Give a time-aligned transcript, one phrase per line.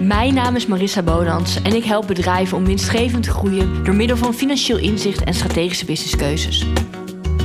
[0.00, 4.16] Mijn naam is Marissa Bonans en ik help bedrijven om winstgevend te groeien door middel
[4.16, 6.66] van financieel inzicht en strategische businesskeuzes.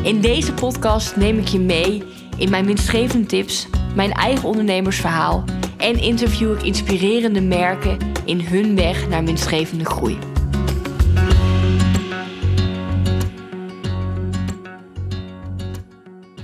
[0.03, 2.03] In deze podcast neem ik je mee
[2.37, 5.43] in mijn winstgevende tips, mijn eigen ondernemersverhaal
[5.77, 10.17] en interview ik inspirerende merken in hun weg naar winstgevende groei.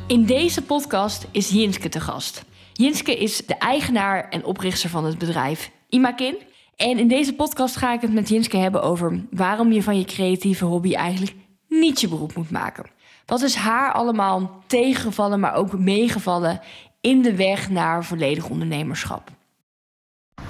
[0.07, 2.43] In deze podcast is Jinske te gast.
[2.73, 6.35] Jinske is de eigenaar en oprichter van het bedrijf Imakin.
[6.75, 10.05] En in deze podcast ga ik het met Jinske hebben over waarom je van je
[10.05, 11.35] creatieve hobby eigenlijk
[11.69, 12.85] niet je beroep moet maken.
[13.25, 16.59] Wat is haar allemaal tegengevallen, maar ook meegevallen
[17.01, 19.29] in de weg naar volledig ondernemerschap?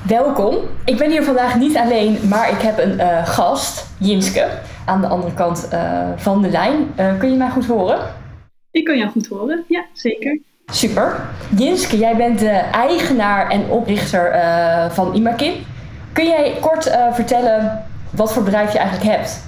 [0.07, 0.57] Welkom.
[0.85, 5.07] Ik ben hier vandaag niet alleen, maar ik heb een uh, gast, Jinske, aan de
[5.07, 6.93] andere kant uh, van de lijn.
[6.99, 8.13] Uh, kun je mij goed horen?
[8.71, 10.39] Ik kan jou goed horen, ja, zeker.
[10.73, 11.29] Super.
[11.55, 15.53] Jinske, jij bent de eigenaar en oprichter uh, van Imakin.
[16.13, 19.43] Kun jij kort uh, vertellen wat voor bedrijf je eigenlijk hebt?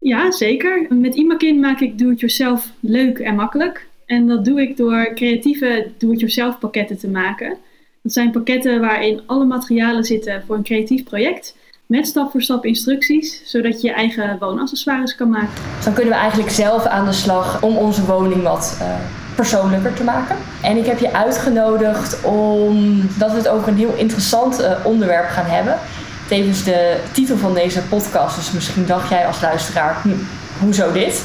[0.00, 0.86] Ja, zeker.
[0.88, 3.86] Met Imakin maak ik do-it-yourself leuk en makkelijk.
[4.06, 7.56] En dat doe ik door creatieve do-it-yourself pakketten te maken.
[8.02, 11.56] Dat zijn pakketten waarin alle materialen zitten voor een creatief project.
[11.86, 15.62] Met stap voor stap instructies, zodat je je eigen woonaccessoires kan maken.
[15.84, 18.94] Dan kunnen we eigenlijk zelf aan de slag om onze woning wat uh,
[19.38, 20.36] persoonlijker te maken.
[20.60, 25.44] En ik heb je uitgenodigd omdat we het over een heel interessant uh, onderwerp gaan
[25.44, 25.74] hebben.
[26.28, 30.08] Tevens de titel van deze podcast, dus misschien dacht jij als luisteraar, hm,
[30.60, 31.22] hoezo dit?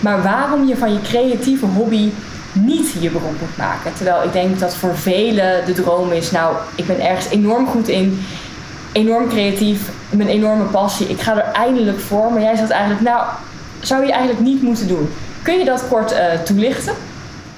[0.00, 2.10] Maar waarom je van je creatieve hobby
[2.52, 3.92] niet je beroep moet maken.
[3.94, 7.88] Terwijl ik denk dat voor velen de droom is, nou, ik ben ergens enorm goed
[7.88, 8.26] in,
[8.92, 12.32] enorm creatief, mijn enorme passie, ik ga er eindelijk voor.
[12.32, 13.24] Maar jij zegt eigenlijk, nou,
[13.80, 15.10] zou je eigenlijk niet moeten doen.
[15.42, 16.94] Kun je dat kort uh, toelichten?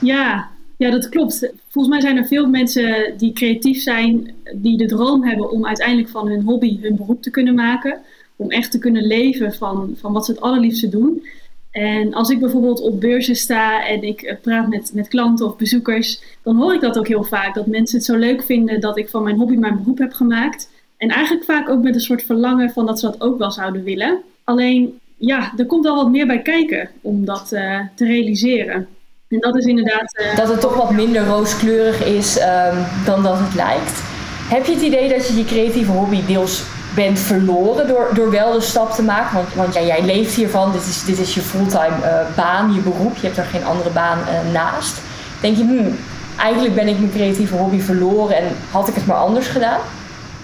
[0.03, 1.53] Ja, ja, dat klopt.
[1.69, 6.09] Volgens mij zijn er veel mensen die creatief zijn, die de droom hebben om uiteindelijk
[6.09, 8.01] van hun hobby hun beroep te kunnen maken.
[8.37, 11.23] Om echt te kunnen leven van, van wat ze het allerliefste doen.
[11.71, 16.23] En als ik bijvoorbeeld op beurzen sta en ik praat met, met klanten of bezoekers,
[16.43, 17.55] dan hoor ik dat ook heel vaak.
[17.55, 20.71] Dat mensen het zo leuk vinden dat ik van mijn hobby mijn beroep heb gemaakt.
[20.97, 23.83] En eigenlijk vaak ook met een soort verlangen van dat ze dat ook wel zouden
[23.83, 24.21] willen.
[24.45, 28.89] Alleen, ja, er komt wel wat meer bij kijken om dat uh, te realiseren.
[29.33, 30.19] En dat is inderdaad.
[30.21, 34.01] Uh, dat het toch wat minder rooskleurig is um, dan dat het lijkt.
[34.49, 36.63] Heb je het idee dat je je creatieve hobby deels
[36.95, 39.35] bent verloren door, door wel de stap te maken?
[39.35, 42.81] Want, want ja, jij leeft hiervan, dit is, dit is je fulltime uh, baan, je
[42.81, 45.01] beroep, je hebt er geen andere baan uh, naast.
[45.41, 45.97] Denk je, hmm,
[46.39, 49.81] eigenlijk ben ik mijn creatieve hobby verloren en had ik het maar anders gedaan?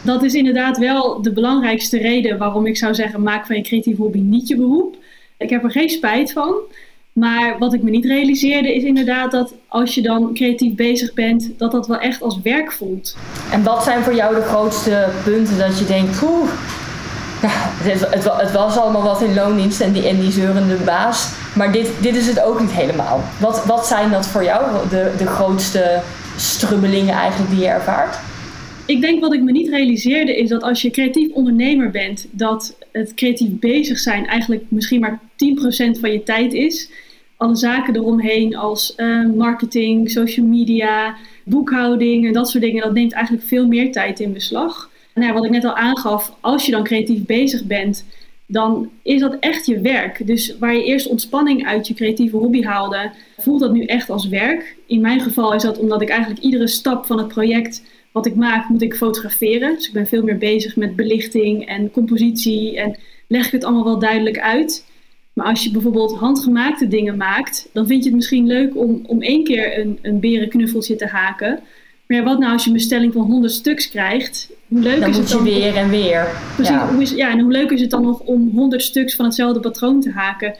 [0.02, 4.02] Dat is inderdaad wel de belangrijkste reden waarom ik zou zeggen: maak van je creatieve
[4.02, 4.96] hobby niet je beroep.
[5.38, 6.54] Ik heb er geen spijt van.
[7.18, 11.50] Maar wat ik me niet realiseerde is inderdaad dat als je dan creatief bezig bent,
[11.56, 13.16] dat dat wel echt als werk voelt.
[13.50, 16.50] En wat zijn voor jou de grootste punten dat je denkt, poeh,
[17.42, 21.28] ja, het, het, het, was allemaal wat in loondienst en die, en die zeurende baas,
[21.54, 23.22] maar dit, dit is het ook niet helemaal.
[23.40, 26.00] Wat, wat zijn dat voor jou, de, de grootste
[26.36, 28.16] strubbelingen eigenlijk die je ervaart?
[28.86, 32.76] Ik denk wat ik me niet realiseerde is dat als je creatief ondernemer bent, dat
[32.92, 35.20] het creatief bezig zijn eigenlijk misschien maar
[35.96, 36.90] 10% van je tijd is
[37.38, 43.12] alle zaken eromheen als uh, marketing, social media, boekhouding en dat soort dingen, dat neemt
[43.12, 44.90] eigenlijk veel meer tijd in beslag.
[45.14, 48.04] Ja, wat ik net al aangaf, als je dan creatief bezig bent,
[48.46, 50.26] dan is dat echt je werk.
[50.26, 54.28] Dus waar je eerst ontspanning uit je creatieve hobby haalde, voelt dat nu echt als
[54.28, 54.76] werk.
[54.86, 57.82] In mijn geval is dat omdat ik eigenlijk iedere stap van het project
[58.12, 59.74] wat ik maak, moet ik fotograferen.
[59.74, 63.84] Dus ik ben veel meer bezig met belichting en compositie en leg ik het allemaal
[63.84, 64.84] wel duidelijk uit.
[65.38, 69.22] Maar als je bijvoorbeeld handgemaakte dingen maakt, dan vind je het misschien leuk om, om
[69.22, 71.60] één keer een, een berenknuffeltje te haken.
[72.06, 74.50] Maar ja, wat nou als je een bestelling van 100 stuks krijgt?
[74.68, 75.44] Hoe leuk dan is het dan?
[75.44, 76.28] je weer en weer.
[76.54, 76.88] Precies, ja.
[76.88, 79.60] Hoe is, ja, en hoe leuk is het dan nog om 100 stuks van hetzelfde
[79.60, 80.56] patroon te haken?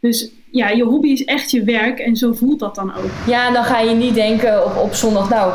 [0.00, 3.10] Dus ja, je hobby is echt je werk en zo voelt dat dan ook.
[3.26, 5.52] Ja, en dan ga je niet denken op, op zondag, nou,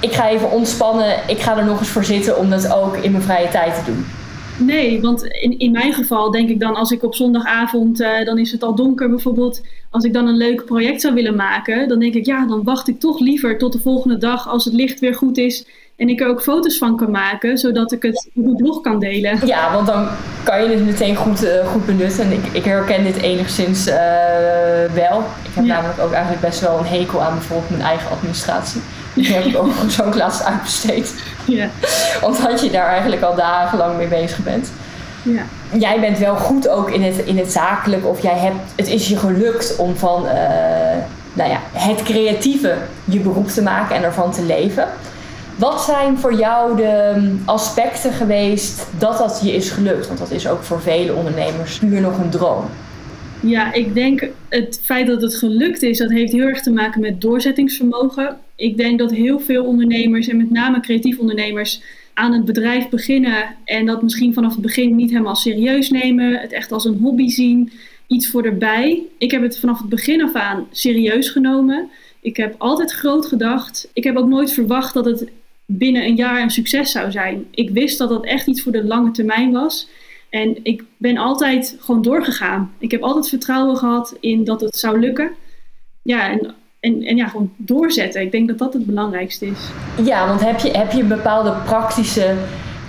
[0.00, 3.10] ik ga even ontspannen, ik ga er nog eens voor zitten om dat ook in
[3.10, 4.04] mijn vrije tijd te doen.
[4.58, 8.38] Nee, want in, in mijn geval denk ik dan als ik op zondagavond, uh, dan
[8.38, 9.62] is het al donker bijvoorbeeld.
[9.90, 12.88] Als ik dan een leuk project zou willen maken, dan denk ik ja, dan wacht
[12.88, 15.66] ik toch liever tot de volgende dag als het licht weer goed is.
[15.96, 18.98] En ik er ook foto's van kan maken, zodat ik het op mijn blog kan
[18.98, 19.46] delen.
[19.46, 20.08] Ja, want dan
[20.44, 22.24] kan je het meteen goed, uh, goed benutten.
[22.24, 23.94] En ik, ik herken dit enigszins uh,
[24.94, 25.18] wel.
[25.20, 25.74] Ik heb ja.
[25.74, 28.80] namelijk ook eigenlijk best wel een hekel aan bijvoorbeeld mijn eigen administratie.
[29.14, 31.14] Die heb ik ook zo laatst uitbesteed.
[31.44, 31.68] Ja.
[32.22, 34.72] Omdat je daar eigenlijk al dagenlang mee bezig bent.
[35.22, 35.42] Ja.
[35.78, 39.08] Jij bent wel goed ook in het, in het zakelijk, of jij hebt, het is
[39.08, 40.32] je gelukt om van uh,
[41.32, 42.74] nou ja, het creatieve
[43.04, 44.88] je beroep te maken en ervan te leven.
[45.56, 50.06] Wat zijn voor jou de aspecten geweest dat dat je is gelukt?
[50.06, 52.64] Want dat is ook voor vele ondernemers puur nog een droom.
[53.40, 57.00] Ja, ik denk het feit dat het gelukt is, dat heeft heel erg te maken
[57.00, 58.36] met doorzettingsvermogen.
[58.56, 61.82] Ik denk dat heel veel ondernemers, en met name creatief ondernemers,
[62.14, 66.52] aan het bedrijf beginnen en dat misschien vanaf het begin niet helemaal serieus nemen, het
[66.52, 67.72] echt als een hobby zien,
[68.06, 69.02] iets voor erbij.
[69.18, 71.90] Ik heb het vanaf het begin af aan serieus genomen.
[72.20, 73.90] Ik heb altijd groot gedacht.
[73.92, 75.30] Ik heb ook nooit verwacht dat het
[75.66, 77.46] binnen een jaar een succes zou zijn.
[77.50, 79.88] Ik wist dat dat echt iets voor de lange termijn was.
[80.30, 82.72] En ik ben altijd gewoon doorgegaan.
[82.78, 85.30] Ik heb altijd vertrouwen gehad in dat het zou lukken.
[86.02, 86.54] Ja, en,
[86.84, 88.20] en, en ja, gewoon doorzetten.
[88.20, 89.58] Ik denk dat dat het belangrijkste is.
[90.06, 92.34] Ja, want heb je, heb je een bepaalde praktische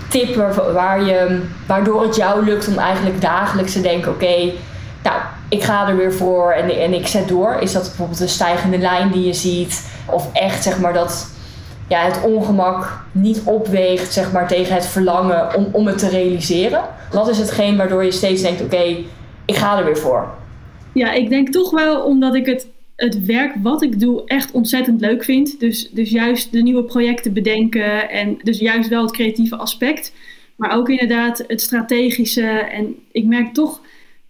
[0.10, 0.36] tip
[0.74, 4.52] waar, je, waardoor het jou lukt om eigenlijk dagelijks te denken: oké,
[5.04, 7.58] nou, ik ga er weer voor en, en ik zet door?
[7.60, 9.92] Is dat bijvoorbeeld een stijgende lijn die je ziet?
[10.06, 11.34] Of echt zeg maar dat
[11.88, 16.82] ja, het ongemak niet opweegt zeg maar, tegen het verlangen om, om het te realiseren?
[17.12, 18.96] Wat is hetgeen waardoor je steeds denkt: oké,
[19.46, 20.28] ik ga er weer voor?
[20.94, 25.02] Ja, ik denk toch wel omdat ik het, het werk wat ik doe echt ontzettend
[25.02, 25.60] leuk vind.
[25.60, 30.14] Dus, dus juist de nieuwe projecten bedenken en dus juist wel het creatieve aspect.
[30.56, 32.48] Maar ook inderdaad het strategische.
[32.48, 33.82] En ik merk toch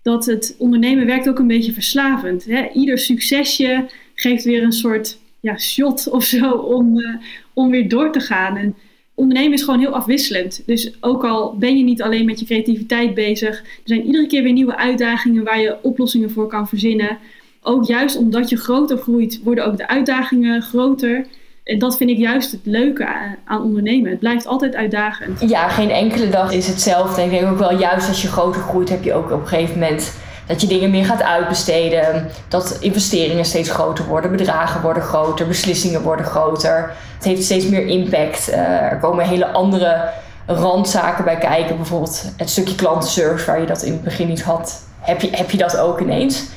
[0.02, 2.46] dat het ondernemen werkt ook een beetje verslavend.
[2.46, 2.70] Hè?
[2.74, 3.86] Ieder succesje
[4.16, 7.16] geeft weer een soort ja, shot of zo om, uh,
[7.54, 8.58] om weer door te gaan.
[8.58, 8.76] En
[9.14, 10.64] ondernemen is gewoon heel afwisselend.
[10.66, 14.44] Dus ook al ben je niet alleen met je creativiteit bezig, er zijn iedere keer
[14.44, 17.18] weer nieuwe uitdagingen waar je oplossingen voor kan verzinnen.
[17.68, 21.26] Ook juist omdat je groter groeit, worden ook de uitdagingen groter.
[21.64, 23.08] En dat vind ik juist het leuke
[23.46, 24.10] aan ondernemen.
[24.10, 25.50] Het blijft altijd uitdagend.
[25.50, 27.24] Ja, geen enkele dag is hetzelfde.
[27.24, 29.80] Ik denk ook wel, juist als je groter groeit, heb je ook op een gegeven
[29.80, 30.14] moment
[30.48, 32.28] dat je dingen meer gaat uitbesteden.
[32.48, 36.94] Dat investeringen steeds groter worden, bedragen worden groter, beslissingen worden groter.
[37.16, 38.50] Het heeft steeds meer impact.
[38.50, 38.58] Uh,
[38.92, 40.10] er komen hele andere
[40.46, 41.76] randzaken bij kijken.
[41.76, 44.84] Bijvoorbeeld het stukje klantenservice waar je dat in het begin niet had.
[45.00, 46.54] Heb je, heb je dat ook ineens?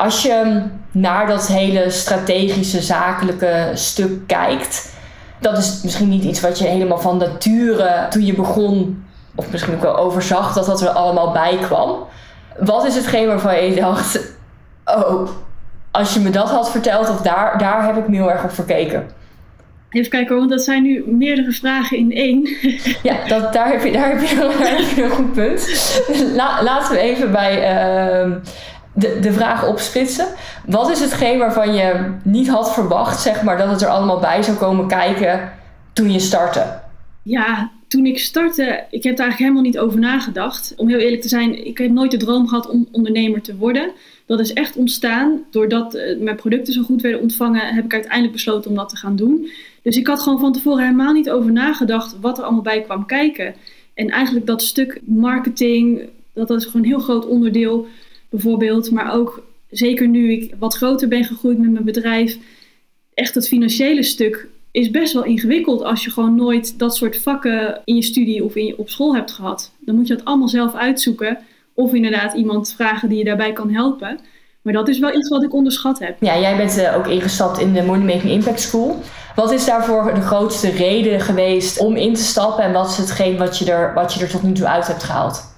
[0.00, 0.62] Als je
[0.92, 4.92] naar dat hele strategische, zakelijke stuk kijkt,
[5.38, 9.04] dat is misschien niet iets wat je helemaal van nature toen je begon,
[9.34, 11.96] of misschien ook wel overzag dat dat er allemaal bij kwam.
[12.58, 14.34] Wat is hetgeen waarvan je dacht,
[14.84, 15.28] oh,
[15.90, 18.52] als je me dat had verteld, of daar, daar heb ik me heel erg op
[18.52, 19.10] verkeken.
[19.90, 22.48] Even kijken, want dat zijn nu meerdere vragen in één.
[23.02, 25.68] Ja, dat, daar, heb je, daar, heb je, daar heb je een goed punt.
[26.62, 27.74] laten we even bij
[28.24, 28.36] uh,
[28.94, 30.26] de, de vraag opsplitsen.
[30.66, 34.42] Wat is hetgeen waarvan je niet had verwacht, zeg maar, dat het er allemaal bij
[34.42, 35.52] zou komen kijken
[35.92, 36.78] toen je startte?
[37.22, 40.74] Ja, toen ik startte, ik heb daar eigenlijk helemaal niet over nagedacht.
[40.76, 43.90] Om heel eerlijk te zijn, ik heb nooit de droom gehad om ondernemer te worden.
[44.26, 48.32] Dat is echt ontstaan doordat eh, mijn producten zo goed werden ontvangen, heb ik uiteindelijk
[48.32, 49.50] besloten om dat te gaan doen.
[49.82, 53.06] Dus ik had gewoon van tevoren helemaal niet over nagedacht wat er allemaal bij kwam
[53.06, 53.54] kijken.
[53.94, 57.86] En eigenlijk dat stuk marketing, dat is gewoon een heel groot onderdeel
[58.30, 58.90] bijvoorbeeld.
[58.90, 62.38] Maar ook zeker nu ik wat groter ben gegroeid met mijn bedrijf,
[63.14, 67.80] echt het financiële stuk is best wel ingewikkeld als je gewoon nooit dat soort vakken
[67.84, 69.72] in je studie of in je, op school hebt gehad.
[69.80, 71.38] Dan moet je het allemaal zelf uitzoeken.
[71.74, 74.18] Of inderdaad iemand vragen die je daarbij kan helpen.
[74.62, 76.16] Maar dat is wel iets wat ik onderschat heb.
[76.20, 78.98] Ja, jij bent uh, ook ingestapt in de Money Making Impact School.
[79.34, 82.64] Wat is daarvoor de grootste reden geweest om in te stappen?
[82.64, 85.02] En wat is hetgeen wat je er, wat je er tot nu toe uit hebt
[85.02, 85.49] gehaald?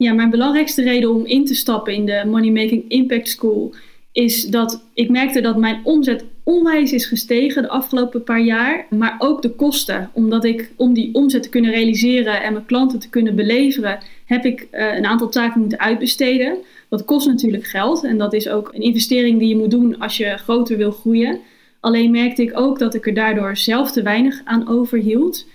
[0.00, 3.74] Ja, mijn belangrijkste reden om in te stappen in de Money Making Impact School
[4.12, 8.86] is dat ik merkte dat mijn omzet onwijs is gestegen de afgelopen paar jaar.
[8.90, 10.10] Maar ook de kosten.
[10.12, 14.44] Omdat ik om die omzet te kunnen realiseren en mijn klanten te kunnen beleveren, heb
[14.44, 16.56] ik uh, een aantal taken moeten uitbesteden.
[16.88, 18.04] Dat kost natuurlijk geld.
[18.04, 21.38] En dat is ook een investering die je moet doen als je groter wil groeien.
[21.80, 25.46] Alleen merkte ik ook dat ik er daardoor zelf te weinig aan overhield.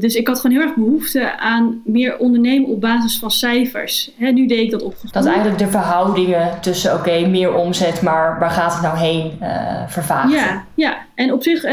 [0.00, 4.10] Dus ik had gewoon heel erg behoefte aan meer ondernemen op basis van cijfers.
[4.18, 4.94] nu deed ik dat op.
[5.10, 9.88] Dat eigenlijk de verhoudingen tussen, oké, meer omzet, maar waar gaat het nou heen uh,
[9.88, 10.32] vervaagd?
[10.32, 11.64] Ja, ja, en op zich,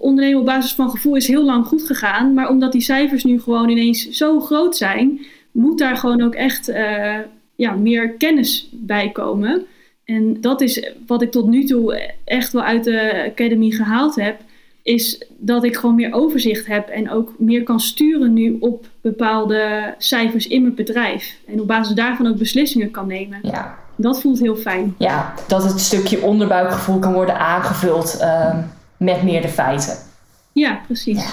[0.00, 2.34] ondernemen op basis van gevoel is heel lang goed gegaan.
[2.34, 6.68] Maar omdat die cijfers nu gewoon ineens zo groot zijn, moet daar gewoon ook echt
[6.68, 7.16] uh,
[7.54, 9.66] ja, meer kennis bij komen.
[10.04, 14.40] En dat is wat ik tot nu toe echt wel uit de Academy gehaald heb
[14.84, 19.94] is dat ik gewoon meer overzicht heb en ook meer kan sturen nu op bepaalde
[19.98, 21.36] cijfers in mijn bedrijf.
[21.46, 23.38] En op basis daarvan ook beslissingen kan nemen.
[23.42, 23.78] Ja.
[23.96, 24.94] Dat voelt heel fijn.
[24.98, 28.56] Ja, dat het stukje onderbuikgevoel kan worden aangevuld uh,
[28.96, 29.96] met meer de feiten.
[30.52, 31.22] Ja, precies.
[31.22, 31.30] Ja.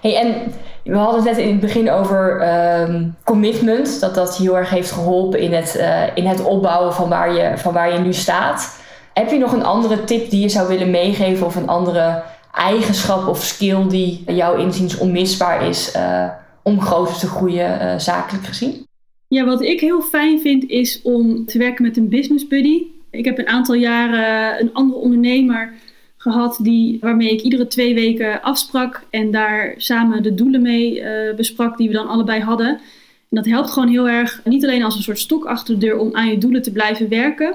[0.00, 0.52] Hey, en
[0.84, 4.00] we hadden het net in het begin over uh, commitment.
[4.00, 7.52] Dat dat heel erg heeft geholpen in het, uh, in het opbouwen van waar, je,
[7.56, 8.82] van waar je nu staat.
[9.14, 12.22] Heb je nog een andere tip die je zou willen meegeven of een andere
[12.54, 16.28] eigenschap of skill die jouw inziens onmisbaar is uh,
[16.62, 18.86] om groter te groeien uh, zakelijk gezien?
[19.28, 22.82] Ja, wat ik heel fijn vind is om te werken met een business buddy.
[23.10, 25.72] Ik heb een aantal jaren een andere ondernemer
[26.16, 31.34] gehad die, waarmee ik iedere twee weken afsprak en daar samen de doelen mee uh,
[31.36, 32.68] besprak die we dan allebei hadden.
[32.68, 35.98] En dat helpt gewoon heel erg, niet alleen als een soort stok achter de deur
[35.98, 37.54] om aan je doelen te blijven werken,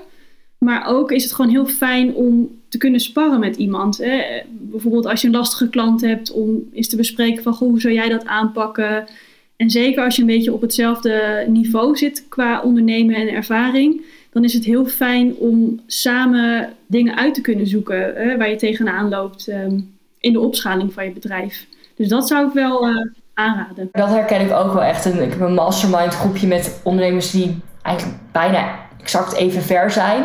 [0.58, 3.98] maar ook is het gewoon heel fijn om te kunnen sparren met iemand.
[3.98, 4.22] Hè?
[4.50, 8.10] Bijvoorbeeld als je een lastige klant hebt, om eens te bespreken van hoe zou jij
[8.10, 9.08] dat aanpakken.
[9.56, 14.44] En zeker als je een beetje op hetzelfde niveau zit qua ondernemen en ervaring, dan
[14.44, 19.10] is het heel fijn om samen dingen uit te kunnen zoeken hè, waar je tegenaan
[19.10, 21.66] loopt um, in de opschaling van je bedrijf.
[21.96, 22.96] Dus dat zou ik wel uh,
[23.34, 23.90] aanraden.
[23.92, 25.06] Dat herken ik ook wel echt.
[25.06, 30.24] ik heb een mastermind groepje met ondernemers die eigenlijk bijna exact even ver zijn.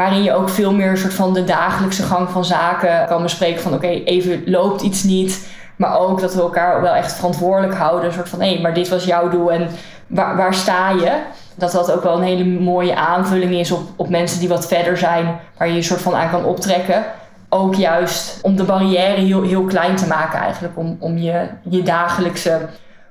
[0.00, 3.62] Waarin je ook veel meer soort van de dagelijkse gang van zaken kan bespreken.
[3.62, 5.48] Van oké, even loopt iets niet.
[5.76, 8.04] Maar ook dat we elkaar wel echt verantwoordelijk houden.
[8.04, 9.68] Een soort van hé, hey, maar dit was jouw doel en
[10.06, 11.22] waar, waar sta je?
[11.54, 14.96] Dat dat ook wel een hele mooie aanvulling is op, op mensen die wat verder
[14.96, 15.38] zijn.
[15.56, 17.04] Waar je je soort van aan kan optrekken.
[17.48, 20.78] Ook juist om de barrière heel, heel klein te maken eigenlijk.
[20.78, 22.68] Om, om je, je dagelijkse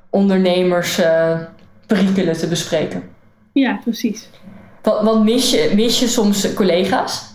[0.10, 1.36] ondernemers uh,
[1.86, 3.04] perikelen te bespreken.
[3.52, 4.30] Ja, precies.
[5.04, 7.28] Wat, mis, je, mis je soms collega's?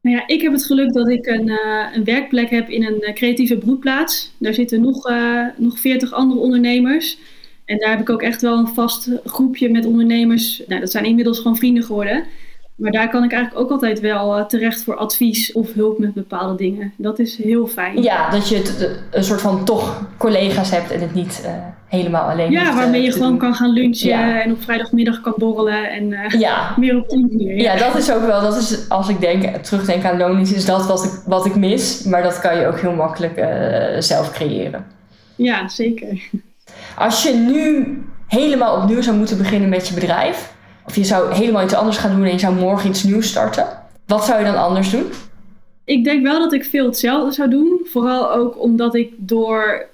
[0.00, 2.96] Nou ja, ik heb het geluk dat ik een, uh, een werkplek heb in een
[3.00, 4.32] uh, creatieve broedplaats.
[4.38, 7.18] Daar zitten nog, uh, nog 40 andere ondernemers.
[7.64, 10.62] En daar heb ik ook echt wel een vast groepje met ondernemers.
[10.66, 12.24] Nou, dat zijn inmiddels gewoon vrienden geworden.
[12.74, 16.14] Maar daar kan ik eigenlijk ook altijd wel uh, terecht voor advies of hulp met
[16.14, 16.92] bepaalde dingen.
[16.96, 18.02] Dat is heel fijn.
[18.02, 21.48] Ja, dat je het, een soort van toch collega's hebt en het niet
[21.90, 23.38] helemaal alleen Ja, waarmee je gewoon doen.
[23.38, 24.42] kan gaan lunchen ja.
[24.42, 26.74] en op vrijdagmiddag kan borrelen en uh, ja.
[26.76, 27.56] meer op die manier.
[27.56, 27.72] Ja.
[27.72, 27.78] ja.
[27.78, 31.04] dat is ook wel, dat is als ik denk, terugdenk aan loondienst, is dat wat
[31.04, 32.02] ik, wat ik mis.
[32.02, 33.44] Maar dat kan je ook heel makkelijk
[33.98, 34.86] zelf creëren.
[35.36, 36.28] Ja, zeker.
[36.96, 40.52] Als je nu helemaal opnieuw zou moeten beginnen met je bedrijf
[40.86, 43.66] of je zou helemaal iets anders gaan doen en je zou morgen iets nieuws starten.
[44.06, 45.12] Wat zou je dan anders doen?
[45.90, 47.80] Ik denk wel dat ik veel hetzelfde zou doen.
[47.84, 49.86] Vooral ook omdat ik door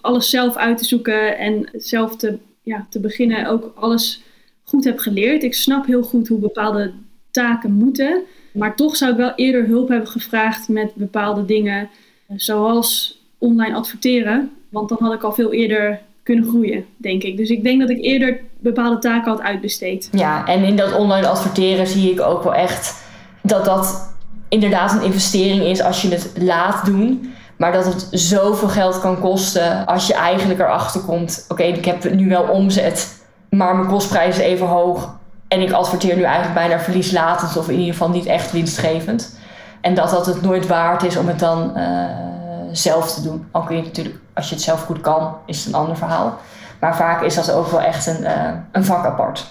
[0.00, 4.22] alles zelf uit te zoeken en zelf te, ja, te beginnen ook alles
[4.64, 5.42] goed heb geleerd.
[5.42, 6.92] Ik snap heel goed hoe bepaalde
[7.30, 8.22] taken moeten.
[8.52, 11.88] Maar toch zou ik wel eerder hulp hebben gevraagd met bepaalde dingen.
[12.36, 14.50] Zoals online adverteren.
[14.68, 17.36] Want dan had ik al veel eerder kunnen groeien, denk ik.
[17.36, 20.08] Dus ik denk dat ik eerder bepaalde taken had uitbesteed.
[20.12, 23.02] Ja, en in dat online adverteren zie ik ook wel echt
[23.42, 24.13] dat dat
[24.54, 27.34] inderdaad een investering is als je het laat doen.
[27.56, 32.14] Maar dat het zoveel geld kan kosten als je eigenlijk erachter komt: oké, ik heb
[32.14, 35.14] nu wel omzet, maar mijn kostprijs is even hoog.
[35.48, 39.38] En ik adverteer nu eigenlijk bijna verlieslatend of in ieder geval niet echt winstgevend.
[39.80, 41.72] En dat dat het nooit waard is om het dan.
[41.76, 42.04] Uh,
[42.76, 43.48] zelf te doen.
[43.50, 46.38] Al kun je natuurlijk, als je het zelf goed kan, is het een ander verhaal.
[46.80, 49.46] Maar vaak is dat ook wel echt een, uh, een vak apart.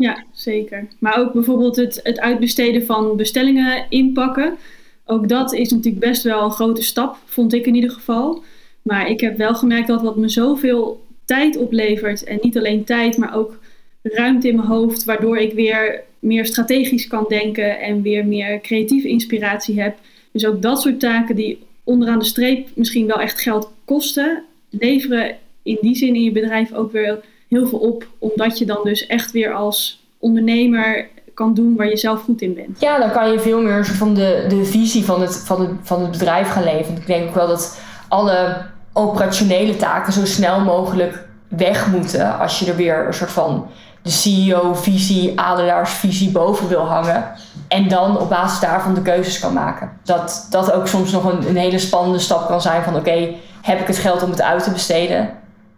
[0.00, 0.86] Ja, zeker.
[0.98, 4.56] Maar ook bijvoorbeeld het, het uitbesteden van bestellingen inpakken.
[5.04, 8.42] Ook dat is natuurlijk best wel een grote stap, vond ik in ieder geval.
[8.82, 12.24] Maar ik heb wel gemerkt dat wat me zoveel tijd oplevert.
[12.24, 13.58] En niet alleen tijd, maar ook
[14.02, 15.04] ruimte in mijn hoofd.
[15.04, 19.98] Waardoor ik weer meer strategisch kan denken en weer meer creatieve inspiratie heb.
[20.32, 25.36] Dus ook dat soort taken die onderaan de streep misschien wel echt geld kosten, leveren
[25.62, 28.06] in die zin in je bedrijf ook weer heel veel op.
[28.18, 32.54] Omdat je dan dus echt weer als ondernemer kan doen waar je zelf goed in
[32.54, 32.80] bent.
[32.80, 36.02] Ja, dan kan je veel meer van de, de visie van het, van, het, van
[36.02, 36.96] het bedrijf gaan leven.
[36.96, 38.56] Ik denk ook wel dat alle
[38.92, 43.66] operationele taken zo snel mogelijk weg moeten als je er weer een soort van
[44.02, 47.24] de CEO-visie, adelaarsvisie boven wil hangen.
[47.68, 49.90] En dan op basis daarvan de keuzes kan maken.
[50.04, 53.28] Dat dat ook soms nog een, een hele spannende stap kan zijn van oké,
[53.62, 55.30] heb ik het geld om het uit te besteden?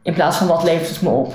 [0.02, 1.34] In plaats van wat levert het me op?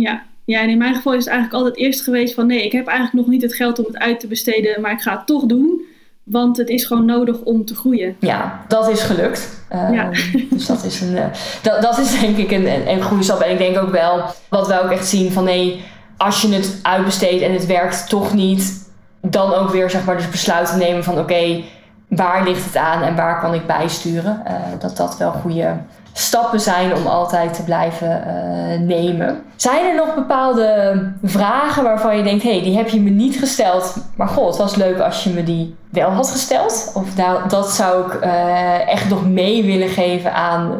[0.00, 0.22] Ja.
[0.44, 2.86] ja, en in mijn geval is het eigenlijk altijd eerst geweest van nee, ik heb
[2.86, 5.44] eigenlijk nog niet het geld om het uit te besteden, maar ik ga het toch
[5.44, 5.88] doen.
[6.22, 8.16] Want het is gewoon nodig om te groeien.
[8.20, 9.64] Ja, dat is gelukt.
[9.70, 10.10] ja.
[10.10, 10.12] Ehm,
[10.50, 11.24] dus dat is, een, uh,
[11.62, 13.40] dat, dat is denk ik een, een, een goede stap.
[13.40, 15.84] En ik denk ook wel, wat we ook echt zien van nee,
[16.16, 18.90] als je het uitbesteedt en het werkt toch niet,
[19.20, 21.62] dan ook weer zeg maar dus besluiten nemen van oké,
[22.08, 24.42] waar ligt het aan en waar kan ik bijsturen.
[24.46, 25.76] Uh, dat dat wel goede
[26.12, 29.42] stappen zijn om altijd te blijven uh, nemen.
[29.56, 33.38] Zijn er nog bepaalde vragen waarvan je denkt, hé, hey, die heb je me niet
[33.38, 36.92] gesteld, maar god, het was leuk als je me die wel had gesteld?
[36.94, 40.78] Of nou, dat zou ik uh, echt nog mee willen geven aan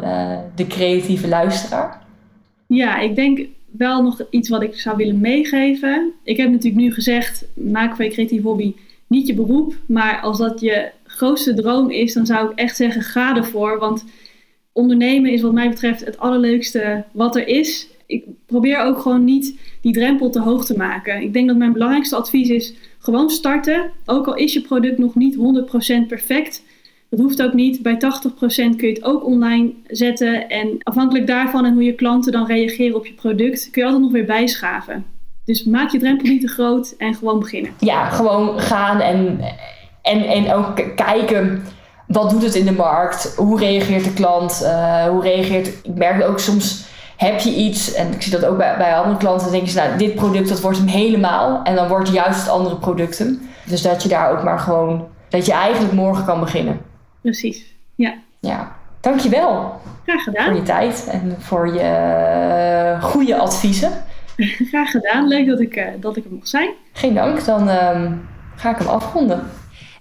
[0.55, 2.01] de creatieve luisteraar?
[2.67, 3.47] Ja, ik denk
[3.77, 6.13] wel nog iets wat ik zou willen meegeven.
[6.23, 8.73] Ik heb natuurlijk nu gezegd, maak van je creatief hobby
[9.11, 9.73] niet je beroep.
[9.87, 13.79] Maar als dat je grootste droom is, dan zou ik echt zeggen: ga ervoor.
[13.79, 14.05] Want
[14.73, 17.87] ondernemen is wat mij betreft het allerleukste wat er is.
[18.05, 21.21] Ik probeer ook gewoon niet die drempel te hoog te maken.
[21.21, 23.91] Ik denk dat mijn belangrijkste advies is gewoon starten.
[24.05, 25.35] Ook al is je product nog niet
[26.03, 26.63] 100% perfect.
[27.09, 27.81] Dat hoeft ook niet.
[27.81, 27.97] Bij 80%
[28.75, 30.49] kun je het ook online zetten.
[30.49, 34.03] En afhankelijk daarvan en hoe je klanten dan reageren op je product, kun je altijd
[34.03, 35.05] nog weer bijschaven.
[35.45, 37.71] Dus maak je drempel niet te groot en gewoon beginnen.
[37.79, 39.39] Ja, gewoon gaan en,
[40.01, 41.63] en, en ook kijken
[42.11, 43.33] wat doet het in de markt?
[43.35, 44.61] Hoe reageert de klant?
[44.63, 45.67] Uh, hoe reageert...
[45.67, 49.17] Ik merk ook soms heb je iets, en ik zie dat ook bij, bij andere
[49.17, 51.63] klanten, dan denken ze, nou, dit product dat wordt hem helemaal.
[51.63, 53.41] En dan wordt juist het andere producten.
[53.65, 56.79] Dus dat je daar ook maar gewoon, dat je eigenlijk morgen kan beginnen.
[57.21, 58.13] Precies, ja.
[58.39, 59.81] Ja, dankjewel.
[60.05, 60.45] Graag gedaan.
[60.45, 63.91] Voor je tijd en voor je eh, goede adviezen.
[64.71, 66.69] Graag gedaan, leuk dat ik, uh, dat ik er mocht zijn.
[66.93, 68.11] Geen dank, dan uh,
[68.55, 69.43] ga ik hem afronden.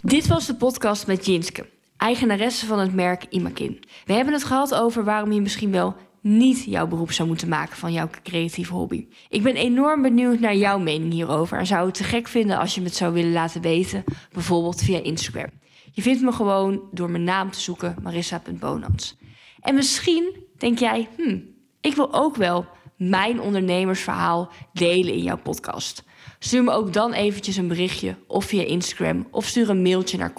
[0.02, 1.66] Dit was de podcast met Jinske,
[2.00, 3.82] eigenaresse van het merk Imakin.
[4.04, 7.76] We hebben het gehad over waarom je misschien wel niet jouw beroep zou moeten maken
[7.76, 9.06] van jouw creatieve hobby.
[9.28, 12.74] Ik ben enorm benieuwd naar jouw mening hierover en zou het te gek vinden als
[12.74, 15.50] je me het zou willen laten weten, bijvoorbeeld via Instagram.
[15.92, 19.16] Je vindt me gewoon door mijn naam te zoeken, marissa.bonans.
[19.60, 21.44] En misschien denk jij, hmm,
[21.80, 22.66] ik wil ook wel
[22.96, 26.04] mijn ondernemersverhaal delen in jouw podcast.
[26.38, 30.32] Stuur me ook dan eventjes een berichtje of via Instagram of stuur een mailtje naar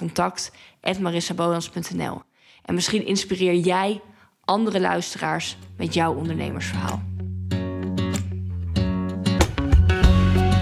[0.82, 2.22] contact@marissabonans.nl.
[2.66, 4.02] En misschien inspireer jij
[4.46, 7.02] andere luisteraars met jouw ondernemersverhaal.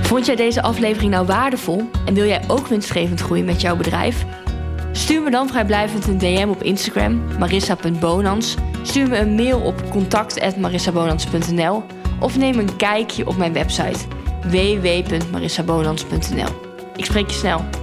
[0.01, 4.25] Vond jij deze aflevering nou waardevol en wil jij ook winstgevend groeien met jouw bedrijf?
[4.91, 8.55] Stuur me dan vrijblijvend een DM op Instagram, marissa.bonans.
[8.83, 11.83] Stuur me een mail op contact.marissabonans.nl
[12.19, 13.99] of neem een kijkje op mijn website
[14.41, 16.67] www.marissabonans.nl.
[16.95, 17.78] Ik spreek je snel.